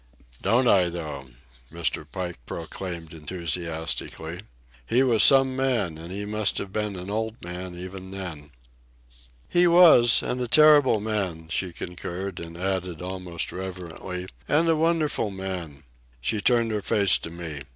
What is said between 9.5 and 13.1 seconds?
was, and a terrible man," she concurred, and added,